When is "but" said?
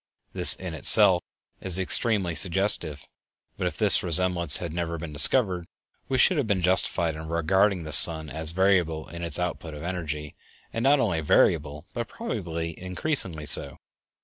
3.55-3.67, 11.93-12.07